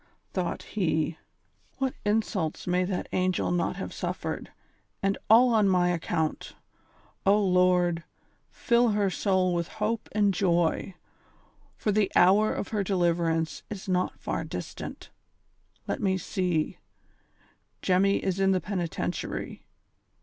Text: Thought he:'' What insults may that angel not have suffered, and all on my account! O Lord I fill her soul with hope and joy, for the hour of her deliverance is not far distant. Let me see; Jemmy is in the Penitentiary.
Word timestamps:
Thought 0.33 0.63
he:'' 0.63 1.19
What 1.77 1.93
insults 2.03 2.65
may 2.65 2.85
that 2.85 3.07
angel 3.11 3.51
not 3.51 3.75
have 3.75 3.93
suffered, 3.93 4.49
and 5.03 5.15
all 5.29 5.53
on 5.53 5.69
my 5.69 5.89
account! 5.89 6.55
O 7.23 7.39
Lord 7.39 7.99
I 7.99 8.03
fill 8.49 8.89
her 8.97 9.11
soul 9.11 9.53
with 9.53 9.67
hope 9.67 10.09
and 10.13 10.33
joy, 10.33 10.95
for 11.77 11.91
the 11.91 12.11
hour 12.15 12.51
of 12.51 12.69
her 12.69 12.83
deliverance 12.83 13.61
is 13.69 13.87
not 13.87 14.17
far 14.19 14.43
distant. 14.43 15.11
Let 15.87 16.01
me 16.01 16.17
see; 16.17 16.79
Jemmy 17.83 18.23
is 18.23 18.39
in 18.39 18.53
the 18.53 18.59
Penitentiary. 18.59 19.67